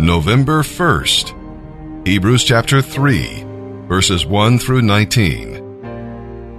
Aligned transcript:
November 0.00 0.62
1st, 0.62 2.06
Hebrews 2.06 2.44
chapter 2.44 2.80
3, 2.80 3.44
verses 3.88 4.24
1 4.24 4.60
through 4.60 4.82
19. 4.82 5.56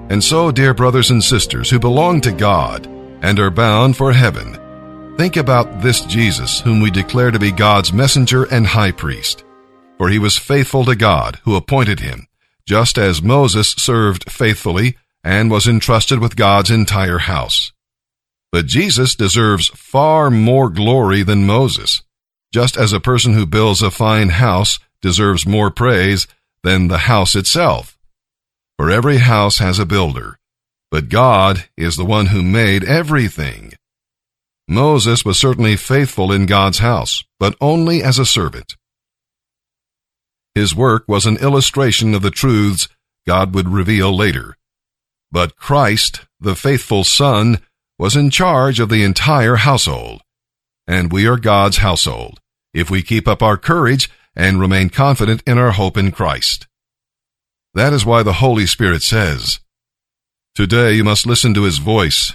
And 0.09 0.21
so, 0.21 0.51
dear 0.51 0.73
brothers 0.73 1.09
and 1.09 1.23
sisters 1.23 1.69
who 1.69 1.79
belong 1.79 2.19
to 2.21 2.33
God 2.33 2.85
and 3.21 3.39
are 3.39 3.49
bound 3.49 3.95
for 3.95 4.11
heaven, 4.11 5.15
think 5.17 5.37
about 5.37 5.81
this 5.81 6.01
Jesus 6.01 6.59
whom 6.59 6.81
we 6.81 6.91
declare 6.91 7.31
to 7.31 7.39
be 7.39 7.53
God's 7.53 7.93
messenger 7.93 8.43
and 8.43 8.67
high 8.67 8.91
priest. 8.91 9.45
For 9.97 10.09
he 10.09 10.19
was 10.19 10.37
faithful 10.37 10.83
to 10.83 10.97
God 10.97 11.39
who 11.45 11.55
appointed 11.55 12.01
him, 12.01 12.27
just 12.65 12.97
as 12.97 13.21
Moses 13.21 13.69
served 13.69 14.29
faithfully 14.29 14.97
and 15.23 15.49
was 15.49 15.65
entrusted 15.65 16.19
with 16.19 16.35
God's 16.35 16.71
entire 16.71 17.19
house. 17.19 17.71
But 18.51 18.65
Jesus 18.65 19.15
deserves 19.15 19.69
far 19.69 20.29
more 20.29 20.69
glory 20.69 21.23
than 21.23 21.47
Moses 21.47 22.03
just 22.51 22.77
as 22.77 22.93
a 22.93 22.99
person 22.99 23.33
who 23.33 23.45
builds 23.45 23.81
a 23.81 23.91
fine 23.91 24.29
house 24.29 24.79
deserves 25.01 25.45
more 25.45 25.69
praise 25.69 26.27
than 26.63 26.87
the 26.87 26.99
house 26.99 27.35
itself. 27.35 27.97
For 28.77 28.89
every 28.89 29.17
house 29.17 29.59
has 29.59 29.77
a 29.79 29.85
builder, 29.85 30.39
but 30.89 31.09
God 31.09 31.65
is 31.77 31.95
the 31.95 32.05
one 32.05 32.27
who 32.27 32.41
made 32.41 32.83
everything. 32.83 33.73
Moses 34.67 35.25
was 35.25 35.37
certainly 35.37 35.75
faithful 35.75 36.31
in 36.31 36.45
God's 36.45 36.79
house, 36.79 37.23
but 37.39 37.55
only 37.59 38.03
as 38.03 38.19
a 38.19 38.25
servant. 38.25 38.75
His 40.55 40.75
work 40.75 41.03
was 41.07 41.25
an 41.25 41.37
illustration 41.37 42.13
of 42.13 42.21
the 42.21 42.31
truths 42.31 42.87
God 43.27 43.53
would 43.53 43.69
reveal 43.69 44.15
later. 44.15 44.55
But 45.31 45.55
Christ, 45.55 46.21
the 46.39 46.55
faithful 46.55 47.03
Son, 47.03 47.59
was 47.99 48.15
in 48.15 48.29
charge 48.29 48.79
of 48.79 48.89
the 48.89 49.03
entire 49.03 49.57
household 49.57 50.21
and 50.89 51.11
we 51.11 51.27
are 51.27 51.37
God's 51.37 51.77
household, 51.77 52.38
if 52.73 52.89
we 52.89 53.01
keep 53.01 53.27
up 53.27 53.41
our 53.41 53.57
courage 53.57 54.09
and 54.35 54.59
remain 54.59 54.89
confident 54.89 55.43
in 55.45 55.57
our 55.57 55.71
hope 55.71 55.97
in 55.97 56.11
Christ. 56.11 56.67
That 57.73 57.93
is 57.93 58.05
why 58.05 58.23
the 58.23 58.33
Holy 58.33 58.65
Spirit 58.65 59.03
says, 59.03 59.59
Today 60.55 60.93
you 60.93 61.03
must 61.03 61.25
listen 61.25 61.53
to 61.53 61.63
his 61.63 61.77
voice. 61.77 62.33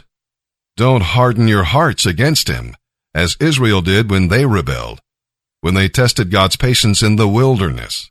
Don't 0.76 1.02
harden 1.02 1.48
your 1.48 1.64
hearts 1.64 2.06
against 2.06 2.48
him, 2.48 2.76
as 3.14 3.36
Israel 3.40 3.82
did 3.82 4.10
when 4.10 4.28
they 4.28 4.46
rebelled, 4.46 5.00
when 5.60 5.74
they 5.74 5.88
tested 5.88 6.30
God's 6.30 6.56
patience 6.56 7.02
in 7.02 7.16
the 7.16 7.28
wilderness. 7.28 8.10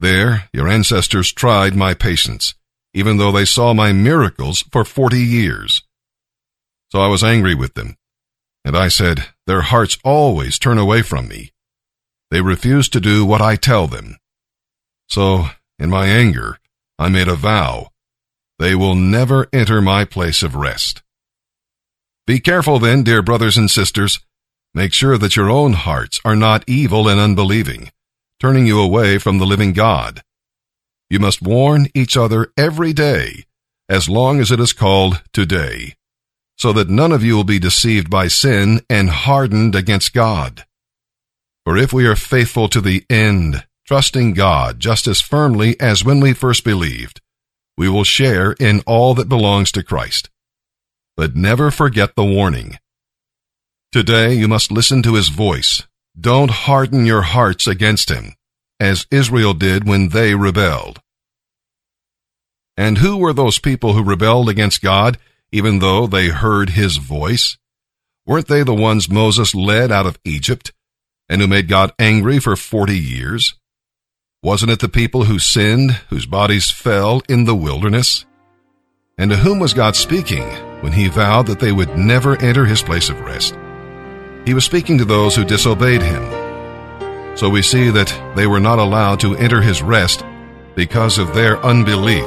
There, 0.00 0.48
your 0.52 0.68
ancestors 0.68 1.32
tried 1.32 1.74
my 1.74 1.94
patience, 1.94 2.54
even 2.94 3.16
though 3.16 3.32
they 3.32 3.44
saw 3.44 3.74
my 3.74 3.92
miracles 3.92 4.62
for 4.70 4.84
forty 4.84 5.22
years. 5.22 5.82
So 6.90 7.00
I 7.00 7.08
was 7.08 7.24
angry 7.24 7.54
with 7.54 7.74
them 7.74 7.96
and 8.64 8.76
I 8.76 8.88
said, 8.88 9.24
Their 9.48 9.62
hearts 9.62 9.96
always 10.04 10.58
turn 10.58 10.76
away 10.76 11.00
from 11.00 11.26
me. 11.26 11.52
They 12.30 12.42
refuse 12.42 12.86
to 12.90 13.00
do 13.00 13.24
what 13.24 13.40
I 13.40 13.56
tell 13.56 13.86
them. 13.86 14.18
So, 15.08 15.46
in 15.78 15.88
my 15.88 16.06
anger, 16.06 16.58
I 16.98 17.08
made 17.08 17.28
a 17.28 17.34
vow. 17.34 17.88
They 18.58 18.74
will 18.74 18.94
never 18.94 19.48
enter 19.50 19.80
my 19.80 20.04
place 20.04 20.42
of 20.42 20.54
rest. 20.54 21.00
Be 22.26 22.40
careful 22.40 22.78
then, 22.78 23.02
dear 23.04 23.22
brothers 23.22 23.56
and 23.56 23.70
sisters. 23.70 24.20
Make 24.74 24.92
sure 24.92 25.16
that 25.16 25.34
your 25.34 25.48
own 25.48 25.72
hearts 25.72 26.20
are 26.26 26.36
not 26.36 26.62
evil 26.66 27.08
and 27.08 27.18
unbelieving, 27.18 27.90
turning 28.38 28.66
you 28.66 28.78
away 28.78 29.16
from 29.16 29.38
the 29.38 29.46
living 29.46 29.72
God. 29.72 30.20
You 31.08 31.20
must 31.20 31.40
warn 31.40 31.86
each 31.94 32.18
other 32.18 32.52
every 32.58 32.92
day, 32.92 33.46
as 33.88 34.10
long 34.10 34.40
as 34.40 34.50
it 34.50 34.60
is 34.60 34.74
called 34.74 35.22
today 35.32 35.94
so 36.58 36.72
that 36.72 36.90
none 36.90 37.12
of 37.12 37.22
you 37.22 37.36
will 37.36 37.44
be 37.44 37.58
deceived 37.58 38.10
by 38.10 38.26
sin 38.26 38.80
and 38.90 39.08
hardened 39.08 39.74
against 39.74 40.12
God. 40.12 40.64
For 41.64 41.76
if 41.76 41.92
we 41.92 42.06
are 42.06 42.16
faithful 42.16 42.68
to 42.70 42.80
the 42.80 43.04
end, 43.08 43.64
trusting 43.86 44.34
God 44.34 44.80
just 44.80 45.06
as 45.06 45.20
firmly 45.20 45.78
as 45.80 46.04
when 46.04 46.20
we 46.20 46.32
first 46.32 46.64
believed, 46.64 47.20
we 47.76 47.88
will 47.88 48.04
share 48.04 48.52
in 48.52 48.80
all 48.86 49.14
that 49.14 49.28
belongs 49.28 49.70
to 49.72 49.84
Christ. 49.84 50.30
But 51.16 51.36
never 51.36 51.70
forget 51.70 52.16
the 52.16 52.24
warning. 52.24 52.78
Today 53.92 54.34
you 54.34 54.48
must 54.48 54.72
listen 54.72 55.02
to 55.04 55.14
his 55.14 55.28
voice. 55.28 55.82
Don't 56.18 56.50
harden 56.50 57.06
your 57.06 57.22
hearts 57.22 57.66
against 57.66 58.10
him, 58.10 58.34
as 58.80 59.06
Israel 59.10 59.54
did 59.54 59.86
when 59.86 60.08
they 60.08 60.34
rebelled. 60.34 61.00
And 62.76 62.98
who 62.98 63.16
were 63.16 63.32
those 63.32 63.58
people 63.58 63.92
who 63.92 64.02
rebelled 64.02 64.48
against 64.48 64.82
God 64.82 65.18
even 65.50 65.78
though 65.78 66.06
they 66.06 66.28
heard 66.28 66.70
his 66.70 66.96
voice? 66.96 67.58
Weren't 68.26 68.48
they 68.48 68.62
the 68.62 68.74
ones 68.74 69.08
Moses 69.08 69.54
led 69.54 69.90
out 69.90 70.06
of 70.06 70.18
Egypt 70.24 70.72
and 71.28 71.40
who 71.40 71.46
made 71.46 71.68
God 71.68 71.92
angry 71.98 72.38
for 72.38 72.56
forty 72.56 72.98
years? 72.98 73.54
Wasn't 74.42 74.70
it 74.70 74.80
the 74.80 74.88
people 74.88 75.24
who 75.24 75.38
sinned, 75.38 75.92
whose 76.10 76.26
bodies 76.26 76.70
fell 76.70 77.22
in 77.28 77.44
the 77.44 77.56
wilderness? 77.56 78.24
And 79.18 79.30
to 79.30 79.36
whom 79.36 79.58
was 79.58 79.74
God 79.74 79.96
speaking 79.96 80.44
when 80.80 80.92
he 80.92 81.08
vowed 81.08 81.48
that 81.48 81.58
they 81.58 81.72
would 81.72 81.98
never 81.98 82.40
enter 82.40 82.64
his 82.64 82.82
place 82.82 83.08
of 83.08 83.20
rest? 83.20 83.58
He 84.44 84.54
was 84.54 84.64
speaking 84.64 84.96
to 84.98 85.04
those 85.04 85.34
who 85.34 85.44
disobeyed 85.44 86.02
him. 86.02 87.36
So 87.36 87.50
we 87.50 87.62
see 87.62 87.90
that 87.90 88.12
they 88.36 88.46
were 88.46 88.60
not 88.60 88.78
allowed 88.78 89.20
to 89.20 89.36
enter 89.36 89.60
his 89.60 89.82
rest 89.82 90.24
because 90.74 91.18
of 91.18 91.34
their 91.34 91.58
unbelief. 91.64 92.24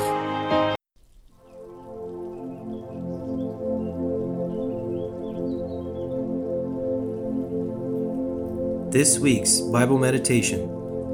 This 8.92 9.18
week's 9.18 9.62
Bible 9.62 9.98
meditation, 9.98 10.68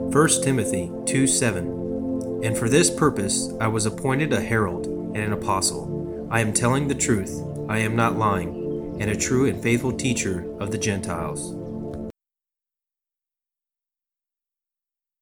1 0.10 0.30
Timothy 0.42 0.92
2 1.06 1.28
7. 1.28 2.42
And 2.44 2.58
for 2.58 2.68
this 2.68 2.90
purpose 2.90 3.54
I 3.62 3.68
was 3.68 3.86
appointed 3.86 4.34
a 4.34 4.42
herald 4.42 4.88
and 4.88 5.18
an 5.18 5.32
apostle. 5.32 6.28
I 6.32 6.40
am 6.40 6.54
telling 6.54 6.88
the 6.88 6.96
truth, 6.96 7.40
I 7.70 7.78
am 7.78 7.96
not 7.96 8.18
lying, 8.18 8.98
and 9.00 9.12
a 9.12 9.16
true 9.16 9.48
and 9.48 9.62
faithful 9.62 9.94
teacher 9.94 10.52
of 10.60 10.72
the 10.72 10.80
Gentiles. 10.80 11.54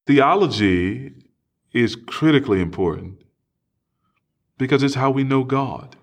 Theology 0.07 1.11
is 1.73 1.97
critically 1.97 2.61
important 2.61 3.21
because 4.57 4.81
it's 4.81 4.95
how 4.95 5.11
we 5.11 5.25
know 5.25 5.43
God. 5.43 5.97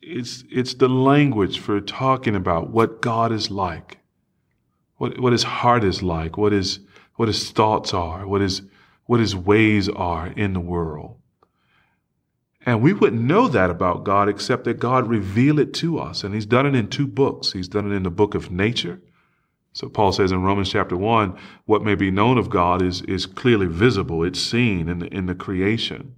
It's, 0.00 0.42
it's 0.50 0.74
the 0.74 0.88
language 0.88 1.60
for 1.60 1.80
talking 1.80 2.34
about 2.34 2.70
what 2.70 3.00
God 3.00 3.30
is 3.30 3.48
like 3.48 4.01
what, 5.02 5.18
what 5.18 5.32
his 5.32 5.42
heart 5.42 5.82
is 5.82 6.00
like, 6.00 6.36
what 6.36 6.52
his, 6.52 6.78
what 7.16 7.26
his 7.26 7.50
thoughts 7.50 7.92
are, 7.92 8.24
what 8.24 8.40
his, 8.40 8.62
what 9.06 9.18
his 9.18 9.34
ways 9.34 9.88
are 9.88 10.28
in 10.28 10.52
the 10.52 10.60
world. 10.60 11.16
And 12.64 12.80
we 12.80 12.92
wouldn't 12.92 13.20
know 13.20 13.48
that 13.48 13.68
about 13.68 14.04
God 14.04 14.28
except 14.28 14.62
that 14.62 14.78
God 14.78 15.08
revealed 15.08 15.58
it 15.58 15.74
to 15.74 15.98
us. 15.98 16.22
And 16.22 16.32
he's 16.32 16.46
done 16.46 16.66
it 16.66 16.76
in 16.76 16.86
two 16.86 17.08
books. 17.08 17.50
He's 17.50 17.66
done 17.66 17.90
it 17.90 17.96
in 17.96 18.04
the 18.04 18.12
book 18.12 18.36
of 18.36 18.52
nature. 18.52 19.02
So 19.72 19.88
Paul 19.88 20.12
says 20.12 20.30
in 20.30 20.44
Romans 20.44 20.70
chapter 20.70 20.96
1, 20.96 21.36
what 21.64 21.82
may 21.82 21.96
be 21.96 22.12
known 22.12 22.38
of 22.38 22.48
God 22.48 22.80
is, 22.80 23.02
is 23.02 23.26
clearly 23.26 23.66
visible. 23.66 24.22
It's 24.22 24.40
seen 24.40 24.88
in 24.88 25.00
the, 25.00 25.06
in 25.12 25.26
the 25.26 25.34
creation. 25.34 26.14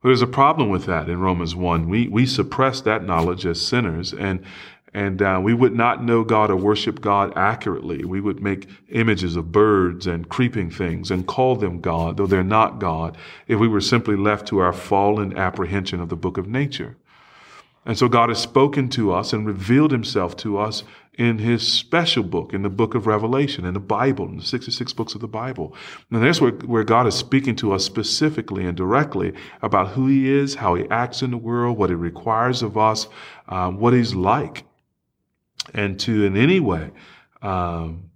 But 0.00 0.10
there's 0.10 0.22
a 0.22 0.28
problem 0.28 0.68
with 0.68 0.86
that 0.86 1.08
in 1.08 1.18
Romans 1.18 1.56
1. 1.56 1.88
We, 1.88 2.06
we 2.06 2.26
suppress 2.26 2.80
that 2.82 3.04
knowledge 3.04 3.44
as 3.44 3.60
sinners, 3.60 4.14
and, 4.14 4.44
and 4.92 5.22
uh, 5.22 5.40
we 5.42 5.54
would 5.54 5.74
not 5.74 6.02
know 6.02 6.24
God 6.24 6.50
or 6.50 6.56
worship 6.56 7.00
God 7.00 7.32
accurately. 7.36 8.04
We 8.04 8.20
would 8.20 8.42
make 8.42 8.68
images 8.88 9.36
of 9.36 9.52
birds 9.52 10.06
and 10.06 10.28
creeping 10.28 10.70
things 10.70 11.10
and 11.10 11.26
call 11.26 11.54
them 11.54 11.80
God, 11.80 12.16
though 12.16 12.26
they're 12.26 12.42
not 12.42 12.80
God, 12.80 13.16
if 13.46 13.60
we 13.60 13.68
were 13.68 13.80
simply 13.80 14.16
left 14.16 14.48
to 14.48 14.58
our 14.58 14.72
fallen 14.72 15.36
apprehension 15.36 16.00
of 16.00 16.08
the 16.08 16.16
book 16.16 16.38
of 16.38 16.48
nature. 16.48 16.96
And 17.86 17.96
so 17.96 18.08
God 18.08 18.28
has 18.28 18.40
spoken 18.40 18.88
to 18.90 19.12
us 19.12 19.32
and 19.32 19.46
revealed 19.46 19.92
himself 19.92 20.36
to 20.38 20.58
us 20.58 20.82
in 21.14 21.38
his 21.38 21.66
special 21.66 22.22
book, 22.22 22.52
in 22.52 22.62
the 22.62 22.68
book 22.68 22.94
of 22.94 23.06
Revelation, 23.06 23.64
in 23.64 23.74
the 23.74 23.80
Bible, 23.80 24.26
in 24.26 24.38
the 24.38 24.44
66 24.44 24.92
books 24.92 25.14
of 25.14 25.20
the 25.20 25.28
Bible. 25.28 25.74
And 26.10 26.22
that's 26.22 26.40
where, 26.40 26.52
where 26.52 26.84
God 26.84 27.06
is 27.06 27.14
speaking 27.14 27.56
to 27.56 27.72
us 27.72 27.84
specifically 27.84 28.66
and 28.66 28.76
directly 28.76 29.34
about 29.62 29.88
who 29.88 30.08
he 30.08 30.30
is, 30.30 30.56
how 30.56 30.74
he 30.74 30.88
acts 30.90 31.22
in 31.22 31.30
the 31.30 31.36
world, 31.36 31.78
what 31.78 31.90
he 31.90 31.96
requires 31.96 32.62
of 32.62 32.76
us, 32.76 33.06
um, 33.48 33.78
what 33.78 33.92
he's 33.92 34.14
like 34.14 34.64
and 35.74 35.98
to 36.00 36.24
in 36.24 36.36
any 36.36 36.60
way 36.60 36.90
um, 37.42 38.10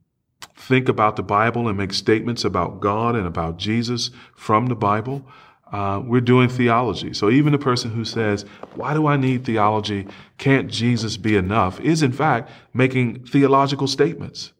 think 0.56 0.88
about 0.88 1.16
the 1.16 1.22
Bible 1.22 1.68
and 1.68 1.76
make 1.76 1.92
statements 1.92 2.44
about 2.44 2.80
God 2.80 3.14
and 3.14 3.26
about 3.26 3.58
Jesus 3.58 4.10
from 4.34 4.66
the 4.66 4.74
Bible, 4.74 5.26
uh, 5.72 6.00
we're 6.04 6.20
doing 6.20 6.48
theology. 6.48 7.12
So 7.12 7.30
even 7.30 7.54
a 7.54 7.58
person 7.58 7.90
who 7.90 8.04
says, 8.04 8.44
Why 8.74 8.94
do 8.94 9.06
I 9.06 9.16
need 9.16 9.44
theology? 9.44 10.06
Can't 10.38 10.70
Jesus 10.70 11.16
be 11.16 11.36
enough? 11.36 11.80
is 11.80 12.02
in 12.02 12.12
fact 12.12 12.50
making 12.72 13.24
theological 13.26 13.86
statements 13.86 14.52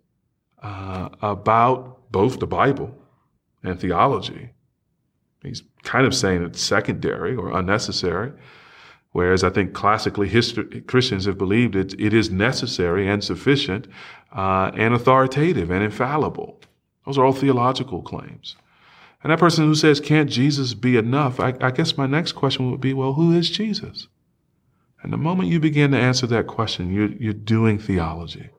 uh, 0.62 1.10
about 1.22 2.10
both 2.10 2.40
the 2.40 2.46
Bible 2.46 2.96
and 3.62 3.78
theology. 3.78 4.50
He's 5.42 5.62
kind 5.82 6.06
of 6.06 6.14
saying 6.14 6.42
it's 6.42 6.60
secondary 6.60 7.36
or 7.36 7.56
unnecessary 7.56 8.32
Whereas 9.14 9.44
I 9.44 9.50
think 9.50 9.74
classically 9.74 10.28
history, 10.28 10.80
Christians 10.80 11.26
have 11.26 11.38
believed 11.38 11.76
it, 11.76 11.94
it 12.00 12.12
is 12.12 12.32
necessary 12.32 13.08
and 13.08 13.22
sufficient 13.22 13.86
uh, 14.32 14.72
and 14.74 14.92
authoritative 14.92 15.70
and 15.70 15.84
infallible. 15.84 16.60
Those 17.06 17.16
are 17.16 17.24
all 17.24 17.32
theological 17.32 18.02
claims. 18.02 18.56
And 19.22 19.30
that 19.30 19.38
person 19.38 19.66
who 19.66 19.76
says, 19.76 20.00
can't 20.00 20.28
Jesus 20.28 20.74
be 20.74 20.96
enough? 20.96 21.38
I, 21.38 21.54
I 21.60 21.70
guess 21.70 21.96
my 21.96 22.06
next 22.06 22.32
question 22.32 22.68
would 22.72 22.80
be, 22.80 22.92
well, 22.92 23.12
who 23.12 23.30
is 23.30 23.50
Jesus? 23.50 24.08
And 25.00 25.12
the 25.12 25.16
moment 25.16 25.48
you 25.48 25.60
begin 25.60 25.92
to 25.92 25.96
answer 25.96 26.26
that 26.26 26.48
question, 26.48 26.92
you're, 26.92 27.12
you're 27.12 27.32
doing 27.34 27.78
theology. 27.78 28.50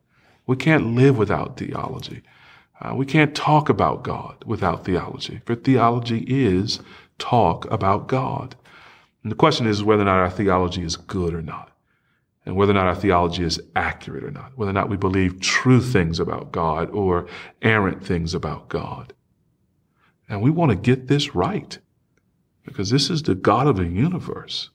We 0.47 0.55
can't 0.55 0.95
live 0.95 1.17
without 1.17 1.57
theology. 1.57 2.21
Uh, 2.79 2.95
we 2.95 3.05
can't 3.05 3.35
talk 3.35 3.67
about 3.67 4.03
God 4.03 4.41
without 4.45 4.85
theology, 4.85 5.41
for 5.45 5.55
theology 5.55 6.19
is 6.29 6.79
talk 7.17 7.69
about 7.69 8.07
God. 8.07 8.55
And 9.25 9.31
the 9.31 9.36
question 9.36 9.66
is 9.66 9.83
whether 9.83 10.04
or 10.04 10.06
not 10.06 10.19
our 10.19 10.30
theology 10.30 10.83
is 10.83 10.98
good 10.98 11.33
or 11.33 11.42
not, 11.42 11.72
and 12.45 12.56
whether 12.56 12.69
or 12.69 12.75
not 12.75 12.86
our 12.86 12.94
theology 12.94 13.42
is 13.42 13.60
accurate 13.75 14.24
or 14.24 14.30
not, 14.30 14.56
whether 14.56 14.69
or 14.69 14.74
not 14.75 14.88
we 14.88 14.98
believe 14.98 15.39
true 15.39 15.81
things 15.81 16.19
about 16.19 16.51
God 16.51 16.92
or 16.92 17.25
errant 17.63 18.06
things 18.06 18.36
about 18.36 18.69
God. 18.69 19.13
And 20.30 20.44
we 20.44 20.51
want 20.51 20.69
to 20.69 20.77
get 20.77 21.07
this 21.07 21.33
right 21.33 21.75
because 22.66 22.92
this 22.92 23.10
is 23.10 23.24
the 23.24 23.33
God 23.33 23.66
of 23.66 23.77
the 23.77 23.88
universe. 23.88 24.69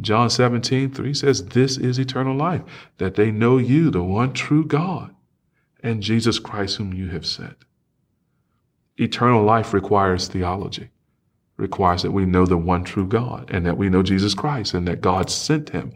John 0.00 0.30
17, 0.30 0.92
3 0.92 1.12
says, 1.12 1.46
This 1.46 1.76
is 1.76 1.98
eternal 1.98 2.36
life, 2.36 2.62
that 2.98 3.16
they 3.16 3.32
know 3.32 3.58
you, 3.58 3.90
the 3.90 4.04
one 4.04 4.34
true 4.34 4.64
God, 4.64 5.12
and 5.82 6.00
Jesus 6.00 6.38
Christ, 6.38 6.76
whom 6.76 6.94
you 6.94 7.08
have 7.08 7.26
sent. 7.26 7.56
Eternal 8.98 9.42
life 9.42 9.74
requires 9.74 10.28
theology 10.28 10.90
requires 11.56 12.02
that 12.02 12.10
we 12.10 12.24
know 12.24 12.46
the 12.46 12.56
one 12.56 12.84
true 12.84 13.06
God 13.06 13.50
and 13.50 13.64
that 13.66 13.76
we 13.76 13.88
know 13.88 14.02
Jesus 14.02 14.34
Christ 14.34 14.74
and 14.74 14.86
that 14.88 15.00
God 15.00 15.30
sent 15.30 15.70
him 15.70 15.92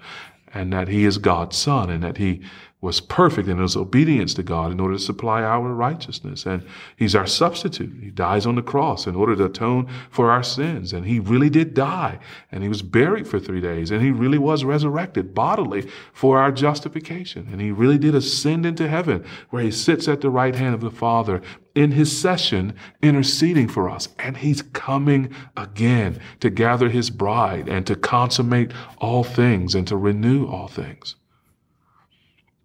and 0.54 0.72
that 0.72 0.88
he 0.88 1.04
is 1.04 1.18
God's 1.18 1.56
son 1.56 1.90
and 1.90 2.02
that 2.02 2.16
he 2.16 2.42
was 2.80 3.00
perfect 3.00 3.48
in 3.48 3.58
his 3.58 3.76
obedience 3.76 4.34
to 4.34 4.42
God 4.42 4.70
in 4.70 4.78
order 4.78 4.94
to 4.94 5.02
supply 5.02 5.42
our 5.42 5.74
righteousness. 5.74 6.46
And 6.46 6.64
he's 6.96 7.16
our 7.16 7.26
substitute. 7.26 7.92
He 8.00 8.10
dies 8.10 8.46
on 8.46 8.54
the 8.54 8.62
cross 8.62 9.08
in 9.08 9.16
order 9.16 9.34
to 9.34 9.46
atone 9.46 9.88
for 10.10 10.30
our 10.30 10.44
sins. 10.44 10.92
And 10.92 11.04
he 11.04 11.18
really 11.18 11.50
did 11.50 11.74
die. 11.74 12.20
And 12.52 12.62
he 12.62 12.68
was 12.68 12.82
buried 12.82 13.26
for 13.26 13.40
three 13.40 13.60
days. 13.60 13.90
And 13.90 14.00
he 14.00 14.12
really 14.12 14.38
was 14.38 14.62
resurrected 14.62 15.34
bodily 15.34 15.90
for 16.12 16.38
our 16.38 16.52
justification. 16.52 17.48
And 17.50 17.60
he 17.60 17.72
really 17.72 17.98
did 17.98 18.14
ascend 18.14 18.64
into 18.64 18.88
heaven 18.88 19.24
where 19.50 19.62
he 19.62 19.72
sits 19.72 20.06
at 20.06 20.20
the 20.20 20.30
right 20.30 20.54
hand 20.54 20.76
of 20.76 20.80
the 20.80 20.90
Father 20.92 21.42
in 21.78 21.92
his 21.92 22.20
session 22.20 22.74
interceding 23.02 23.68
for 23.68 23.88
us. 23.88 24.08
And 24.18 24.36
he's 24.36 24.62
coming 24.62 25.32
again 25.56 26.18
to 26.40 26.50
gather 26.50 26.88
his 26.88 27.08
bride 27.08 27.68
and 27.68 27.86
to 27.86 27.94
consummate 27.94 28.72
all 28.98 29.22
things 29.22 29.76
and 29.76 29.86
to 29.86 29.96
renew 29.96 30.44
all 30.48 30.66
things. 30.66 31.14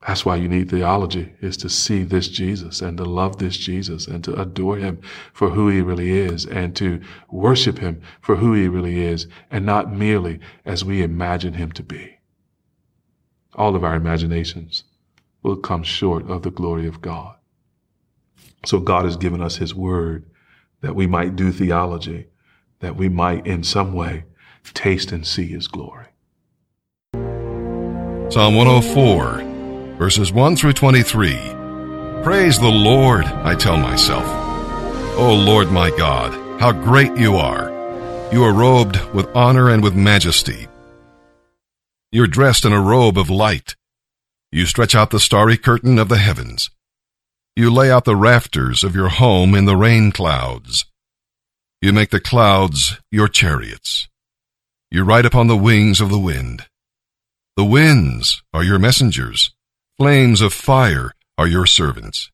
That's 0.08 0.26
why 0.26 0.38
you 0.38 0.50
need 0.50 0.72
theology, 0.72 1.32
is 1.42 1.58
to 1.58 1.70
see 1.70 2.02
this 2.02 2.28
Jesus 2.28 2.82
and 2.82 2.98
to 2.98 3.06
love 3.06 3.38
this 3.38 3.56
Jesus 3.56 4.08
and 4.08 4.24
to 4.24 4.34
adore 4.34 4.78
him 4.78 5.00
for 5.32 5.52
who 5.52 5.70
he 5.70 5.82
really 5.82 6.12
is 6.12 6.48
and 6.48 6.76
to 6.78 7.00
worship 7.30 7.78
him 7.78 8.02
for 8.20 8.38
who 8.38 8.54
he 8.54 8.68
really 8.68 9.00
is 9.00 9.28
and 9.52 9.64
not 9.64 9.94
merely 9.94 10.40
as 10.66 10.84
we 10.84 11.04
imagine 11.04 11.54
him 11.54 11.72
to 11.74 11.84
be. 11.84 12.18
All 13.54 13.76
of 13.76 13.84
our 13.84 13.96
imaginations 13.96 14.86
will 15.44 15.58
come 15.58 15.84
short 15.84 16.28
of 16.28 16.42
the 16.42 16.52
glory 16.52 16.88
of 16.88 17.00
God. 17.00 17.36
So 18.66 18.80
God 18.80 19.06
has 19.06 19.18
given 19.18 19.42
us 19.42 19.58
his 19.58 19.76
word 19.76 20.26
that 20.82 20.96
we 20.96 21.08
might 21.08 21.36
do 21.36 21.52
theology, 21.52 22.28
that 22.80 22.96
we 22.96 23.10
might 23.10 23.46
in 23.48 23.64
some 23.64 23.94
way 23.94 24.26
taste 24.74 25.12
and 25.12 25.26
see 25.26 25.48
his 25.48 25.68
glory. 25.68 26.08
Psalm 28.30 28.56
104, 28.56 29.98
verses 29.98 30.32
1 30.32 30.56
through 30.56 30.74
23. 30.74 31.34
Praise 32.24 32.58
the 32.58 32.70
Lord, 32.70 33.26
I 33.26 33.56
tell 33.56 33.78
myself. 33.78 34.26
O 35.18 35.34
Lord 35.34 35.72
my 35.72 35.90
God, 35.92 36.34
how 36.60 36.72
great 36.72 37.16
you 37.18 37.36
are! 37.36 37.72
You 38.32 38.44
are 38.44 38.54
robed 38.54 39.00
with 39.14 39.28
honor 39.36 39.70
and 39.70 39.84
with 39.84 39.94
majesty. 39.94 40.68
You're 42.12 42.28
dressed 42.28 42.66
in 42.66 42.74
a 42.74 42.82
robe 42.82 43.18
of 43.18 43.30
light. 43.30 43.76
You 44.52 44.66
stretch 44.66 44.96
out 44.96 45.12
the 45.12 45.20
starry 45.20 45.58
curtain 45.58 46.00
of 46.00 46.10
the 46.10 46.18
heavens. 46.18 46.72
You 47.56 47.72
lay 47.72 47.92
out 47.92 48.06
the 48.06 48.16
rafters 48.16 48.84
of 48.84 48.96
your 48.96 49.10
home 49.10 49.54
in 49.54 49.66
the 49.66 49.78
rain 49.78 50.12
clouds. 50.12 50.86
You 51.84 51.94
make 51.94 52.10
the 52.10 52.20
clouds 52.20 53.00
your 53.12 53.28
chariots. 53.28 54.08
You 54.90 55.04
ride 55.04 55.26
upon 55.26 55.48
the 55.48 55.58
wings 55.58 56.02
of 56.02 56.10
the 56.10 56.20
wind. 56.20 56.66
The 57.56 57.66
winds 57.66 58.42
are 58.56 58.64
your 58.64 58.80
messengers. 58.80 59.52
Flames 59.98 60.42
of 60.42 60.52
fire 60.52 61.14
are 61.38 61.46
your 61.46 61.68
servants. 61.68 62.32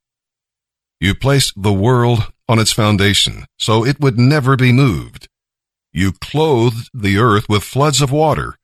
You 1.01 1.13
placed 1.13 1.53
the 1.61 1.73
world 1.73 2.31
on 2.47 2.57
its 2.57 2.71
foundation, 2.71 3.45
so 3.57 3.85
it 3.85 3.99
would 3.99 4.17
never 4.17 4.55
be 4.55 4.71
moved. 4.71 5.27
You 5.91 6.13
clothed 6.13 6.89
the 6.93 7.17
earth 7.17 7.49
with 7.49 7.63
floods 7.63 8.01
of 8.01 8.11
water, 8.11 8.55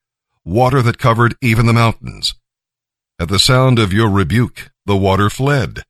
water 0.46 0.82
that 0.82 0.98
covered 0.98 1.36
even 1.42 1.66
the 1.66 1.74
mountains. 1.74 2.34
At 3.20 3.28
the 3.28 3.40
sound 3.40 3.78
of 3.78 3.92
your 3.92 4.10
rebuke, 4.10 4.72
the 4.86 4.96
water 4.96 5.30
fled. 5.30 5.84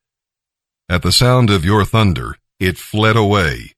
At 0.88 1.02
the 1.02 1.10
sound 1.10 1.50
of 1.50 1.64
your 1.64 1.84
thunder, 1.84 2.36
it 2.60 2.78
fled 2.78 3.16
away. 3.16 3.72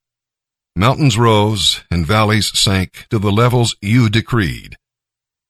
Mountains 0.76 1.16
rose 1.16 1.80
and 1.90 2.06
valleys 2.06 2.56
sank 2.58 3.06
to 3.08 3.18
the 3.18 3.32
levels 3.32 3.74
you 3.80 4.10
decreed. 4.10 4.76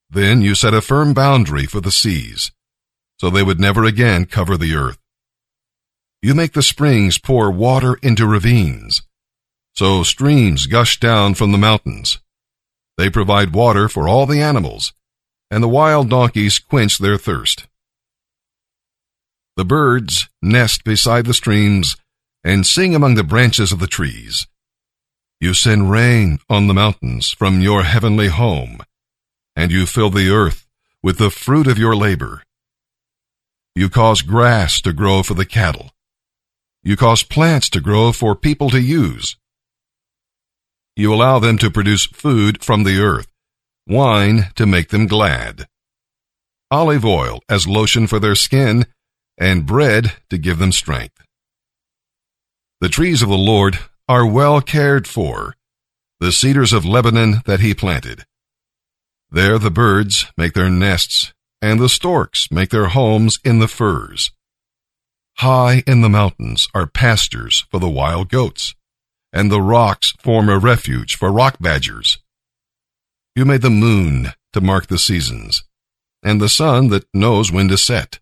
Then 0.08 0.40
you 0.40 0.54
set 0.54 0.72
a 0.72 0.80
firm 0.80 1.14
boundary 1.14 1.66
for 1.66 1.80
the 1.80 1.90
seas, 1.90 2.52
so 3.18 3.28
they 3.28 3.42
would 3.42 3.58
never 3.58 3.84
again 3.84 4.24
cover 4.24 4.56
the 4.56 4.74
earth. 4.74 4.98
You 6.22 6.32
make 6.32 6.52
the 6.52 6.62
springs 6.62 7.18
pour 7.18 7.50
water 7.50 7.98
into 8.02 8.24
ravines, 8.26 9.02
so 9.74 10.04
streams 10.04 10.66
gush 10.66 11.00
down 11.00 11.34
from 11.34 11.50
the 11.50 11.58
mountains. 11.58 12.20
They 12.96 13.10
provide 13.10 13.52
water 13.52 13.88
for 13.88 14.08
all 14.08 14.26
the 14.26 14.40
animals, 14.40 14.92
and 15.50 15.62
the 15.62 15.68
wild 15.68 16.08
donkeys 16.08 16.60
quench 16.60 16.98
their 16.98 17.18
thirst. 17.18 17.66
The 19.58 19.64
birds 19.64 20.28
nest 20.40 20.84
beside 20.84 21.26
the 21.26 21.34
streams 21.34 21.96
and 22.44 22.64
sing 22.64 22.94
among 22.94 23.16
the 23.16 23.24
branches 23.24 23.72
of 23.72 23.80
the 23.80 23.88
trees. 23.88 24.46
You 25.40 25.52
send 25.52 25.90
rain 25.90 26.38
on 26.48 26.68
the 26.68 26.74
mountains 26.74 27.32
from 27.32 27.60
your 27.60 27.82
heavenly 27.82 28.28
home, 28.28 28.78
and 29.56 29.72
you 29.72 29.84
fill 29.84 30.10
the 30.10 30.30
earth 30.30 30.68
with 31.02 31.18
the 31.18 31.28
fruit 31.28 31.66
of 31.66 31.76
your 31.76 31.96
labor. 31.96 32.44
You 33.74 33.88
cause 33.88 34.22
grass 34.22 34.80
to 34.82 34.92
grow 34.92 35.24
for 35.24 35.34
the 35.34 35.44
cattle. 35.44 35.90
You 36.84 36.96
cause 36.96 37.24
plants 37.24 37.68
to 37.70 37.80
grow 37.80 38.12
for 38.12 38.36
people 38.36 38.70
to 38.70 38.80
use. 38.80 39.36
You 40.94 41.12
allow 41.12 41.40
them 41.40 41.58
to 41.58 41.68
produce 41.68 42.06
food 42.06 42.62
from 42.62 42.84
the 42.84 43.00
earth, 43.00 43.26
wine 43.88 44.50
to 44.54 44.66
make 44.66 44.90
them 44.90 45.08
glad, 45.08 45.66
olive 46.70 47.04
oil 47.04 47.40
as 47.48 47.66
lotion 47.66 48.06
for 48.06 48.20
their 48.20 48.36
skin, 48.36 48.86
and 49.38 49.66
bread 49.66 50.12
to 50.30 50.38
give 50.38 50.58
them 50.58 50.72
strength. 50.72 51.16
The 52.80 52.88
trees 52.88 53.22
of 53.22 53.28
the 53.28 53.36
Lord 53.36 53.78
are 54.08 54.26
well 54.26 54.60
cared 54.60 55.06
for, 55.06 55.54
the 56.20 56.32
cedars 56.32 56.72
of 56.72 56.84
Lebanon 56.84 57.42
that 57.46 57.60
he 57.60 57.74
planted. 57.74 58.24
There 59.30 59.58
the 59.58 59.70
birds 59.70 60.26
make 60.36 60.54
their 60.54 60.70
nests, 60.70 61.32
and 61.60 61.78
the 61.78 61.88
storks 61.88 62.50
make 62.50 62.70
their 62.70 62.88
homes 62.88 63.38
in 63.44 63.58
the 63.58 63.68
firs. 63.68 64.32
High 65.36 65.84
in 65.86 66.00
the 66.00 66.08
mountains 66.08 66.66
are 66.74 66.86
pastures 66.86 67.66
for 67.70 67.78
the 67.78 67.88
wild 67.88 68.28
goats, 68.28 68.74
and 69.32 69.50
the 69.50 69.60
rocks 69.60 70.14
form 70.18 70.48
a 70.48 70.58
refuge 70.58 71.16
for 71.16 71.30
rock 71.30 71.58
badgers. 71.60 72.18
You 73.36 73.44
made 73.44 73.62
the 73.62 73.70
moon 73.70 74.32
to 74.52 74.60
mark 74.60 74.88
the 74.88 74.98
seasons, 74.98 75.62
and 76.22 76.40
the 76.40 76.48
sun 76.48 76.88
that 76.88 77.06
knows 77.14 77.52
when 77.52 77.68
to 77.68 77.78
set. 77.78 78.18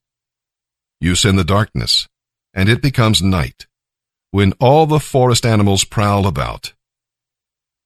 You 1.01 1.15
send 1.15 1.39
the 1.39 1.45
darkness, 1.45 2.09
and 2.55 2.69
it 2.69 2.81
becomes 2.81 3.23
night, 3.23 3.67
when 4.31 4.53
all 4.55 4.87
the 4.87 5.01
forest 5.01 5.45
animals 5.45 5.85
prowl 5.85 6.27
about. 6.27 6.73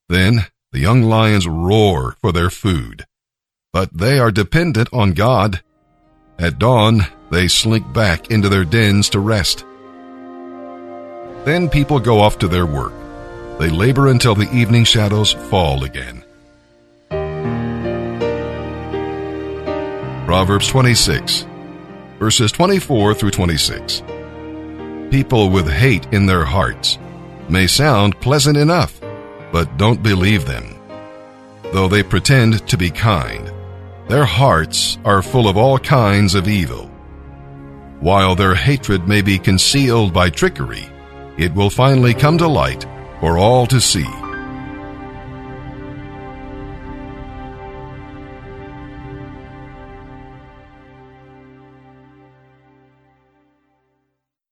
Then 0.08 0.46
the 0.72 0.78
young 0.78 1.02
lions 1.02 1.46
roar 1.48 2.16
for 2.20 2.30
their 2.30 2.50
food, 2.50 3.04
but 3.72 3.92
they 3.92 4.18
are 4.20 4.30
dependent 4.30 4.88
on 4.92 5.12
God. 5.12 5.60
At 6.38 6.58
dawn, 6.58 7.06
they 7.30 7.48
slink 7.48 7.92
back 7.92 8.30
into 8.30 8.48
their 8.48 8.64
dens 8.64 9.08
to 9.10 9.20
rest. 9.20 9.64
Then 11.44 11.68
people 11.68 11.98
go 11.98 12.20
off 12.20 12.38
to 12.38 12.48
their 12.48 12.66
work. 12.66 12.92
They 13.58 13.70
labor 13.70 14.08
until 14.08 14.34
the 14.34 14.50
evening 14.54 14.84
shadows 14.84 15.32
fall 15.32 15.84
again. 15.84 16.24
Proverbs 20.26 20.68
26 20.68 21.46
verses 22.20 22.52
24 22.52 23.14
through 23.14 23.30
26. 23.30 24.02
People 25.10 25.50
with 25.50 25.68
hate 25.68 26.06
in 26.12 26.26
their 26.26 26.44
hearts 26.44 26.98
may 27.48 27.66
sound 27.66 28.20
pleasant 28.20 28.58
enough, 28.58 29.00
but 29.50 29.76
don't 29.78 30.02
believe 30.02 30.46
them. 30.46 30.76
Though 31.72 31.88
they 31.88 32.02
pretend 32.02 32.68
to 32.68 32.76
be 32.76 32.90
kind, 32.90 33.50
Their 34.10 34.24
hearts 34.24 34.98
are 35.04 35.22
full 35.22 35.48
of 35.48 35.56
all 35.56 35.78
kinds 35.78 36.34
of 36.34 36.48
evil. 36.48 36.90
While 38.00 38.34
their 38.34 38.56
hatred 38.56 39.06
may 39.06 39.22
be 39.22 39.38
concealed 39.38 40.12
by 40.12 40.30
trickery, 40.30 40.84
it 41.38 41.54
will 41.54 41.70
finally 41.70 42.12
come 42.12 42.36
to 42.38 42.48
light 42.48 42.84
for 43.20 43.38
all 43.38 43.68
to 43.68 43.80
see. 43.80 44.08